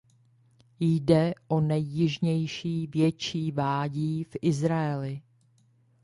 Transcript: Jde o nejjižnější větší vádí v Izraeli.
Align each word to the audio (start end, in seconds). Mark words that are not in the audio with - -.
Jde 0.79 1.33
o 1.47 1.61
nejjižnější 1.61 2.87
větší 2.87 3.51
vádí 3.51 4.23
v 4.23 4.35
Izraeli. 4.41 5.21